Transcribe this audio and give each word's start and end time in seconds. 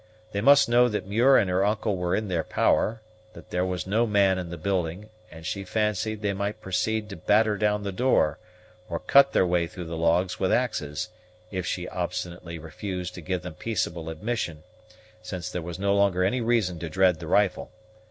They 0.31 0.41
must 0.41 0.67
know 0.67 0.89
that 0.89 1.05
Muir 1.05 1.37
and 1.37 1.47
her 1.47 1.63
uncle 1.63 1.95
were 1.95 2.15
in 2.15 2.27
their 2.27 2.43
power; 2.43 3.01
that 3.33 3.51
there 3.51 3.63
was 3.63 3.85
no 3.85 4.07
man 4.07 4.39
in 4.39 4.49
the 4.49 4.57
building, 4.57 5.11
and 5.29 5.45
she 5.45 5.63
fancied 5.63 6.23
they 6.23 6.33
might 6.33 6.59
proceed 6.59 7.07
to 7.09 7.15
batter 7.15 7.55
down 7.55 7.83
the 7.83 7.91
door, 7.91 8.39
or 8.89 8.97
cut 8.99 9.31
their 9.31 9.45
way 9.45 9.67
through 9.67 9.85
the 9.85 9.97
logs 9.97 10.39
with 10.39 10.51
axes, 10.51 11.09
if 11.51 11.67
she 11.67 11.87
obstinately 11.87 12.57
refused 12.57 13.13
to 13.13 13.21
give 13.21 13.43
them 13.43 13.53
peaceable 13.53 14.09
admission, 14.09 14.63
since 15.21 15.51
there 15.51 15.61
was 15.61 15.77
no 15.77 15.93
longer 15.93 16.23
any 16.23 16.41
reason 16.41 16.79
to 16.79 16.89
dread 16.89 17.19
the 17.19 17.27
rifle. 17.27 17.69